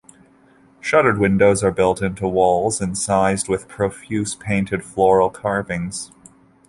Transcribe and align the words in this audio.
Shuttered 0.79 1.19
windows 1.19 1.63
are 1.63 1.69
built 1.69 2.01
into 2.01 2.27
walls 2.27 2.81
incised 2.81 3.47
with 3.47 3.67
profuse 3.67 4.33
painted 4.33 4.83
floral 4.83 5.29
carvings. 5.29 6.11